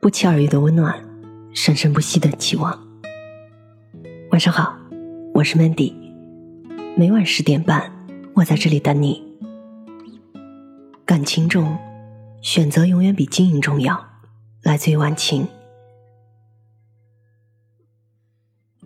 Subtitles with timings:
[0.00, 0.98] 不期而遇的温暖，
[1.52, 2.88] 生生不息的期望。
[4.30, 4.74] 晚上好，
[5.34, 5.92] 我是 Mandy，
[6.96, 7.92] 每晚十点半，
[8.32, 9.22] 我在这里等你。
[11.04, 11.76] 感情中，
[12.40, 14.02] 选择永远比经营重要。
[14.62, 15.46] 来自于晚晴。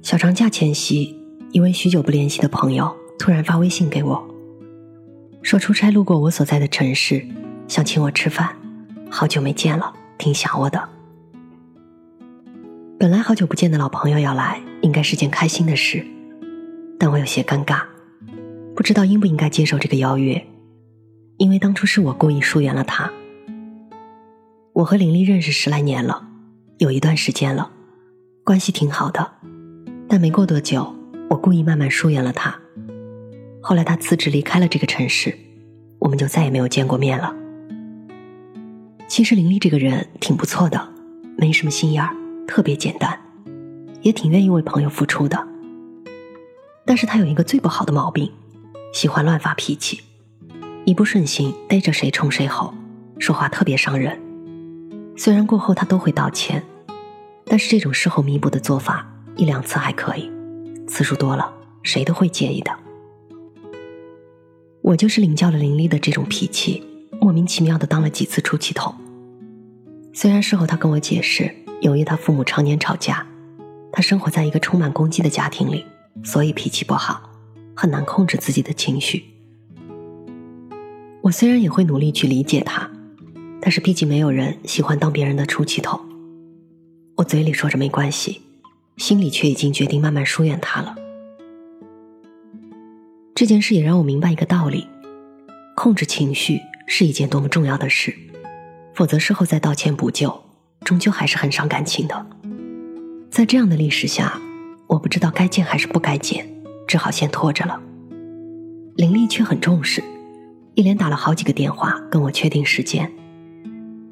[0.03, 1.17] 小长假前夕，
[1.53, 4.29] 一位许久不联系的朋友突然发微信给我，
[5.43, 7.25] 说出差路过我所在的城市，
[7.69, 8.57] 想请我吃饭，
[9.09, 10.94] 好久没见了，挺想我的。
[13.05, 16.03] 本来好久不见的老朋友要来，应该是件开心的事，
[16.99, 17.83] 但我有些尴尬，
[18.75, 20.43] 不知道应不应该接受这个邀约，
[21.37, 23.13] 因为当初是我故意疏远了他。
[24.73, 26.27] 我和林丽认识十来年了，
[26.79, 27.71] 有一段时间了，
[28.43, 29.33] 关系挺好的，
[30.09, 30.97] 但没过多久，
[31.29, 32.59] 我故意慢慢疏远了他。
[33.61, 35.37] 后来他辞职离开了这个城市，
[35.99, 37.37] 我们就再也没有见过面了。
[39.07, 40.89] 其实林丽这个人挺不错的，
[41.37, 42.24] 没什么心眼儿。
[42.47, 43.19] 特别简单，
[44.03, 45.49] 也挺愿意为朋友付出的。
[46.85, 48.31] 但是他有一个最不好的毛病，
[48.93, 50.01] 喜欢乱发脾气，
[50.85, 52.75] 一不顺心逮着谁冲谁吼，
[53.19, 54.21] 说话特别伤人。
[55.17, 56.63] 虽然过后他都会道歉，
[57.47, 60.31] 但是这种事后弥补的做法一两次还可以，
[60.87, 62.71] 次数多了谁都会介意的。
[64.83, 66.85] 我就是领教了林丽的这种脾气，
[67.19, 68.95] 莫名其妙的当了几次出气筒。
[70.13, 71.64] 虽然事后他跟我解释。
[71.85, 73.27] 由于他父母常年吵架，
[73.93, 75.85] 他生活在一个充满攻击的家庭里，
[76.25, 77.31] 所以脾气不好，
[77.77, 79.23] 很难控制自己的情绪。
[81.21, 82.91] 我虽然也会努力去理解他，
[83.61, 86.01] 但是毕竟没有人喜欢当别人的出气筒。
[87.17, 88.41] 我嘴里说着没关系，
[88.97, 90.97] 心里却已经决定慢慢疏远他了。
[93.35, 94.87] 这件事也让我明白一个道理：
[95.77, 98.15] 控制情绪是一件多么重要的事，
[98.95, 100.45] 否则事后再道歉补救。
[100.85, 102.27] 终究还是很伤感情的，
[103.31, 104.39] 在这样的历史下，
[104.87, 106.47] 我不知道该见还是不该见，
[106.87, 107.81] 只好先拖着了。
[108.97, 110.05] 林丽却很重视，
[110.75, 113.11] 一连打了好几个电话跟我确定时间，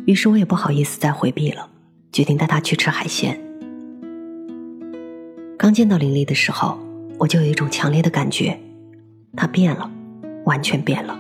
[0.07, 1.69] 于是我也不好意思再回避了，
[2.11, 3.39] 决定带她去吃海鲜。
[5.59, 6.79] 刚见到林丽的时候，
[7.19, 8.59] 我就有一种强烈的感觉，
[9.37, 9.89] 她变了，
[10.47, 11.17] 完全变了。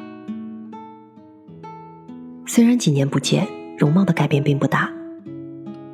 [2.46, 3.46] 虽然几年不见，
[3.78, 4.90] 容貌的改变并不大。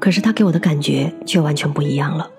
[0.00, 2.30] 可是他给我的感觉却完全不一样了。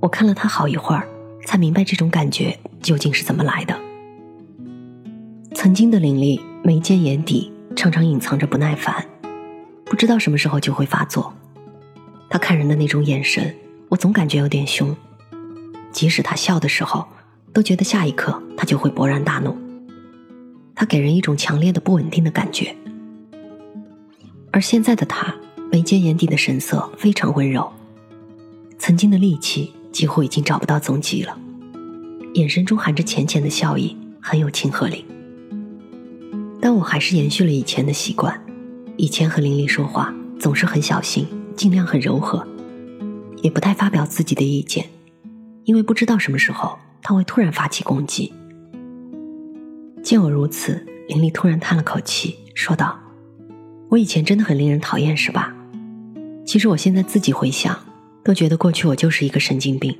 [0.00, 1.06] 我看了他好一会儿，
[1.44, 3.78] 才明白这种感觉究竟是怎么来的。
[5.54, 9.04] 曾经的林丽，眉间眼底常常隐藏着不耐烦，
[9.84, 11.34] 不知道什么时候就会发作。
[12.30, 13.54] 他看人的那种眼神，
[13.88, 14.96] 我总感觉有点凶。
[15.90, 17.06] 即使他笑的时候，
[17.52, 19.56] 都觉得下一刻他就会勃然大怒。
[20.74, 22.74] 他给人一种强烈的不稳定的感觉。
[24.52, 25.34] 而现在的他。
[25.70, 27.70] 眉间眼底的神色非常温柔，
[28.78, 31.38] 曾经的戾气几乎已经找不到踪迹了，
[32.34, 35.04] 眼神中含着浅浅的笑意，很有亲和力。
[36.60, 38.42] 但我还是延续了以前的习惯，
[38.96, 42.46] 以前和林丽说话总是很小心，尽量很柔和，
[43.42, 44.86] 也不太发表自己的意见，
[45.64, 48.32] 因为不知道什么时候他会突然发起攻击。
[50.02, 52.98] 见我如此，林丽突然叹了口气，说道
[53.90, 55.54] ：“我以前真的很令人讨厌，是吧？”
[56.48, 57.78] 其实我现在自己回想，
[58.24, 59.94] 都觉得过去我就是一个神经病。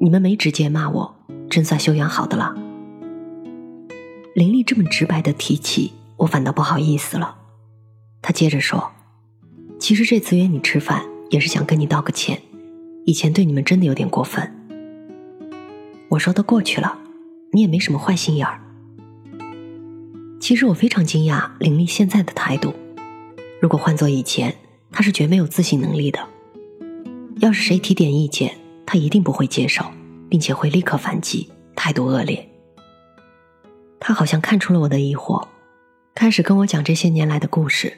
[0.00, 1.14] 你们没直接骂我，
[1.50, 2.54] 真算修养好的了。
[4.34, 7.36] 林丽这么直白的提起，我反倒不好意思了。
[8.22, 8.92] 他接着说
[9.78, 12.40] ：“其实这次约你吃饭，也是想跟你道个歉，
[13.04, 14.50] 以前对你们真的有点过分。”
[16.08, 16.96] 我说：“都过去了，
[17.52, 18.62] 你也没什么坏心眼儿。”
[20.40, 22.72] 其实我非常惊讶林丽现在的态度，
[23.60, 24.56] 如果换做以前。
[24.96, 26.26] 他是绝没有自信能力的。
[27.40, 29.84] 要是谁提点意见，他一定不会接受，
[30.30, 32.48] 并且会立刻反击，态度恶劣。
[34.00, 35.48] 他好像看出了我的疑惑，
[36.14, 37.92] 开始跟我讲这些年来的故事。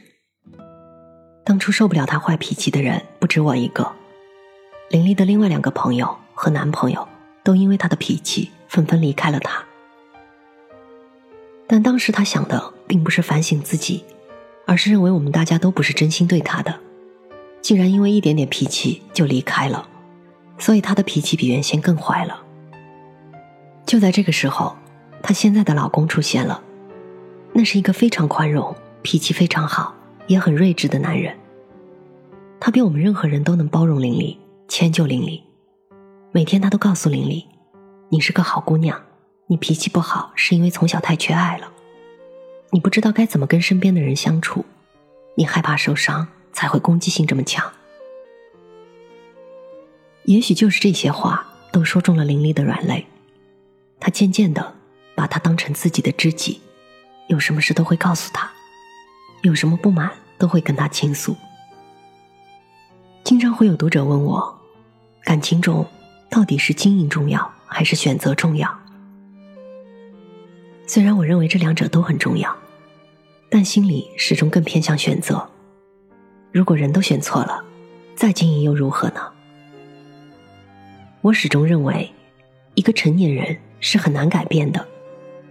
[1.44, 3.92] 当初受不了他坏脾气的人不止我一个，
[4.90, 7.06] 林丽的另外两个朋友和男朋友
[7.44, 9.64] 都因为他的脾气纷纷离开了他。
[11.68, 14.02] 但当时他想的并不是反省自己。
[14.66, 16.78] 而是认为我们大家都不是真心对他的，
[17.60, 19.88] 竟然因为一点点脾气就离开了，
[20.58, 22.42] 所以她的脾气比原先更坏了。
[23.84, 24.76] 就在这个时候，
[25.22, 26.62] 她现在的老公出现了，
[27.52, 29.94] 那是一个非常宽容、脾气非常好、
[30.26, 31.36] 也很睿智的男人。
[32.60, 35.40] 他比我们任何人都能包容玲玲、迁就玲玲，
[36.32, 37.42] 每天他都告诉玲玲
[38.10, 39.00] ：“你是个好姑娘，
[39.46, 41.72] 你脾气不好是因为从小太缺爱了。”
[42.70, 44.64] 你不知道该怎么跟身边的人相处，
[45.36, 46.26] 你害怕受伤，
[46.58, 47.72] 才会攻击性这么强。
[50.24, 53.06] 也许就是这些话都说中了林丽的软肋，
[54.00, 54.74] 他渐渐的
[55.14, 56.60] 把他当成自己的知己，
[57.28, 58.50] 有什么事都会告诉他，
[59.42, 61.36] 有什么不满都会跟他倾诉。
[63.22, 64.58] 经常会有读者问我，
[65.22, 65.86] 感情中
[66.28, 68.68] 到底是经营重要还是选择重要？
[70.88, 72.56] 虽然我认为这两者都很重要，
[73.48, 75.48] 但心里始终更偏向选择。
[76.58, 77.62] 如果人都选错了，
[78.16, 79.20] 再经营又如何呢？
[81.20, 82.10] 我始终认为，
[82.74, 84.84] 一个成年人是很难改变的，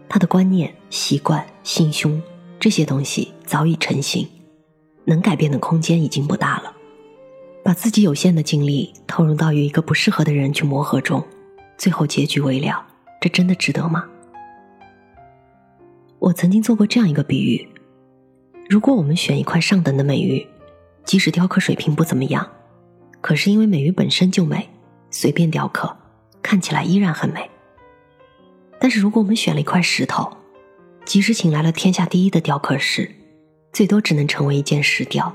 [0.10, 2.22] 他的观念、习惯、心胸
[2.60, 4.28] 这些东西早已成型，
[5.06, 6.76] 能改变的空间已经不大了。
[7.64, 11.26] 把自己有限的精力投入到与一个不适合的人去磨合中，
[11.78, 12.86] 最后结局未了，
[13.22, 14.04] 这真的值得吗？
[16.20, 17.66] 我曾经做过这样一个比喻：
[18.68, 20.46] 如果我们选一块上等的美玉，
[21.08, 22.48] 即使雕刻水平不怎么样，
[23.22, 24.70] 可是因为美玉本身就美。
[25.10, 25.96] 随便雕刻，
[26.44, 27.50] 看起来依然很美。
[28.78, 30.30] 但是如果我们选了一块石头，
[31.06, 33.10] 即使请来了天下第一的雕刻师，
[33.72, 35.34] 最多只能成为一件石雕，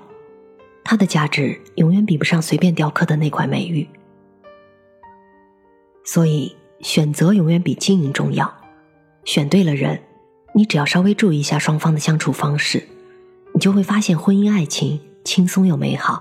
[0.85, 3.89] 它的价值永远比不上随便雕刻的那块美玉。
[6.05, 8.53] 所以，选择永远比经营重要。
[9.25, 9.99] 选对了人，
[10.55, 12.87] 你只要稍微注意一下双方的相处方式，
[13.55, 16.21] 你就会发现婚姻爱情轻松又美好。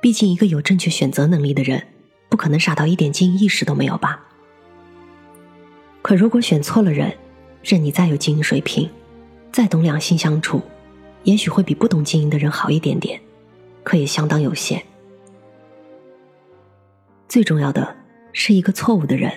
[0.00, 1.88] 毕竟，一个有正确选择能力的人。
[2.30, 4.20] 不可能傻到一点经营意识都没有吧？
[6.02, 7.16] 可如果选错了人，
[7.62, 8.90] 任你再有经营水平，
[9.52, 10.60] 再懂两性相处，
[11.22, 13.20] 也许会比不懂经营的人好一点点，
[13.84, 14.82] 可也相当有限。
[17.28, 17.94] 最重要的
[18.32, 19.30] 是一个错误的人，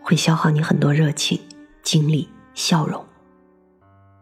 [0.00, 1.40] 会消耗你很多热情、
[1.82, 3.04] 精力、笑容，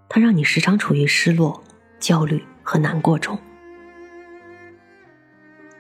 [0.09, 1.63] 他让你时常处于失落、
[2.01, 3.39] 焦虑和难过中。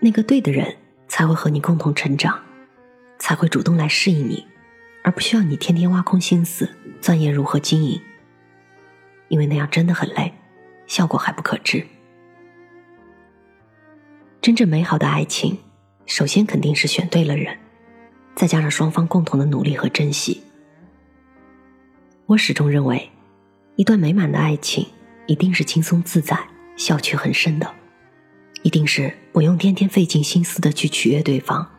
[0.04, 0.76] 那个对的人。
[1.06, 2.40] 才会和你共同成长，
[3.20, 4.44] 才会主动来适应你，
[5.04, 6.68] 而不需要你天天挖空心思
[7.00, 8.00] 钻研如何经营，
[9.28, 10.32] 因为那样真的很累，
[10.88, 11.86] 效果还不可知。
[14.40, 15.56] 真正美好的爱情，
[16.06, 17.56] 首先肯定是选对了人，
[18.34, 20.42] 再加上双方共同的努力和珍惜。
[22.26, 23.08] 我始终认为，
[23.76, 24.84] 一段美满的爱情
[25.26, 26.36] 一定是轻松自在、
[26.76, 27.72] 笑趣很深的。
[28.64, 31.70] 一定是不用天天费尽心思的去取悦对方，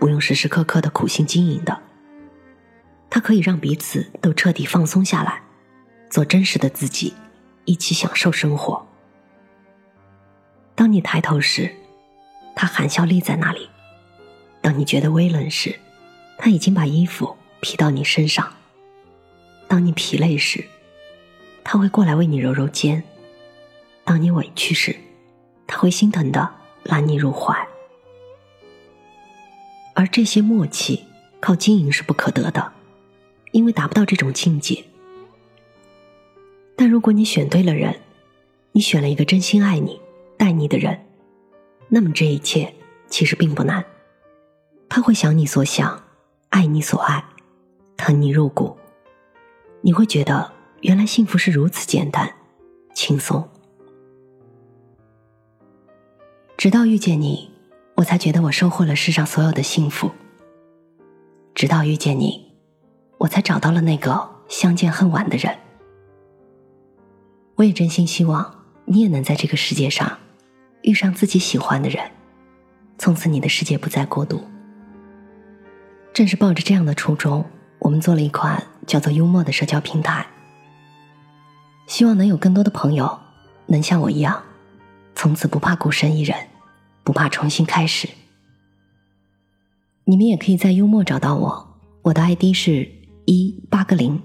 [0.00, 1.80] 不用时时刻刻的苦心经营的。
[3.08, 5.40] 它可以让彼此都彻底放松下来，
[6.10, 7.14] 做真实的自己，
[7.64, 8.84] 一起享受生活。
[10.74, 11.72] 当你抬头时，
[12.56, 13.60] 他含笑立在那里；
[14.60, 15.78] 当你觉得微冷时，
[16.36, 18.44] 他已经把衣服披到你身上；
[19.68, 20.64] 当你疲累时，
[21.62, 23.00] 他会过来为你揉揉肩；
[24.04, 24.94] 当你委屈时，
[25.66, 26.48] 他会心疼的
[26.84, 27.66] 揽你入怀，
[29.94, 31.04] 而这些默契
[31.40, 32.72] 靠经营是不可得的，
[33.52, 34.84] 因为达不到这种境界。
[36.76, 38.00] 但如果你选对了人，
[38.72, 40.00] 你选了一个真心爱你、
[40.36, 41.06] 待你的人，
[41.88, 42.74] 那么这一切
[43.08, 43.84] 其实并不难。
[44.88, 46.04] 他会想你所想，
[46.50, 47.24] 爱你所爱，
[47.96, 48.76] 疼你入骨，
[49.80, 50.52] 你会觉得
[50.82, 52.34] 原来幸福是如此简单、
[52.94, 53.48] 轻松。
[56.56, 57.50] 直到遇见你，
[57.96, 60.10] 我才觉得我收获了世上所有的幸福。
[61.54, 62.50] 直到遇见你，
[63.18, 65.54] 我才找到了那个相见恨晚的人。
[67.56, 70.18] 我也真心希望你也能在这个世界上
[70.82, 72.02] 遇上自己喜欢的人，
[72.96, 74.42] 从此你的世界不再孤独。
[76.14, 77.44] 正是抱着这样的初衷，
[77.80, 80.26] 我们做了一款叫做“幽默”的社交平台，
[81.86, 83.18] 希望能有更多的朋友
[83.66, 84.42] 能像我一样。
[85.16, 86.36] 从此不怕孤身一人，
[87.02, 88.06] 不怕重新开始。
[90.04, 92.86] 你们也可以在幽默找到我，我的 ID 是
[93.24, 94.20] 一八个零。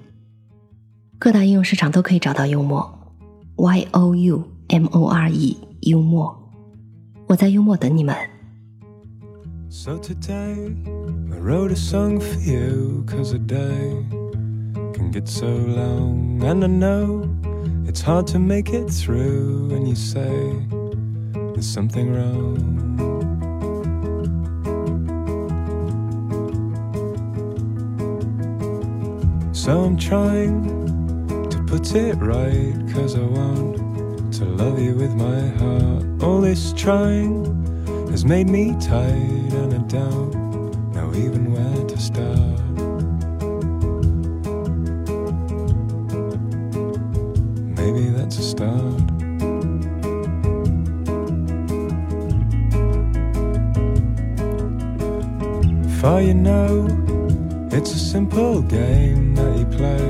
[1.17, 3.15] 各大应用市场都可以找到幽默
[3.55, 6.37] ，Y O U M O R E 幽默。
[7.25, 8.13] 我在幽默等你们。
[17.83, 20.53] It's hard to make it through when you say
[21.61, 22.57] there's something wrong.
[29.53, 30.63] So I'm trying
[31.51, 36.23] to put it right, cause I want to love you with my heart.
[36.23, 37.45] All this trying
[38.09, 42.57] has made me tired, and I don't know even where to start.
[47.77, 49.10] maybe that's a start.
[56.01, 56.87] For you know,
[57.71, 60.03] it's a simple game that you play,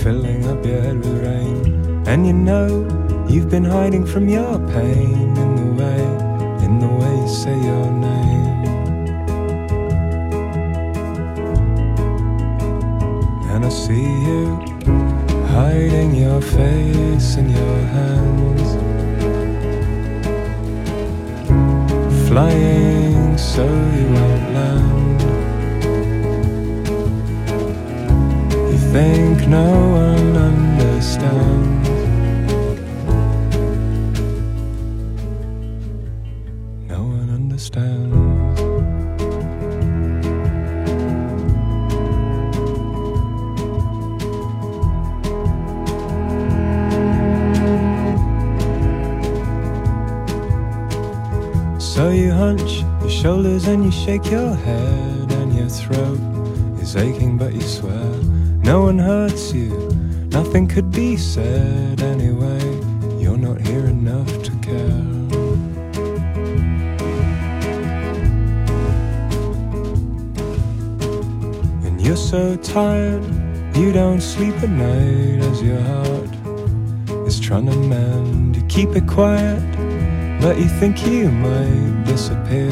[0.00, 2.04] filling up your head with rain.
[2.06, 2.68] And you know,
[3.28, 6.02] you've been hiding from your pain in the way,
[6.64, 8.62] in the way you say your name.
[13.50, 14.60] And I see you
[15.48, 18.68] hiding your face in your hands,
[22.28, 25.01] flying so you won't land.
[28.92, 29.70] Think no
[30.04, 31.88] one understands.
[36.90, 38.60] No one understands.
[51.82, 56.20] So you hunch your shoulders and you shake your head, and your throat
[56.82, 59.70] is aching, but you swear no one hurts you.
[60.30, 62.64] Nothing could be said anyway.
[63.18, 65.12] You're not here enough to care.
[71.86, 73.24] And you're so tired,
[73.76, 76.30] you don't sleep at night as your heart
[77.26, 78.56] is trying to mend.
[78.56, 79.62] You keep it quiet,
[80.40, 82.70] but you think you might disappear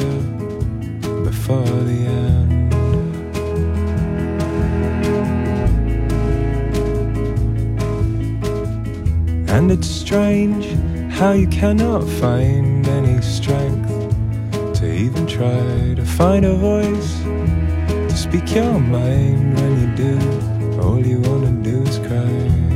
[1.23, 2.50] before the end.
[9.51, 10.65] And it's strange
[11.11, 13.89] how you cannot find any strength
[14.79, 17.19] to even try to find a voice
[18.09, 20.81] to speak your mind when you do.
[20.81, 22.70] All you wanna do is cry.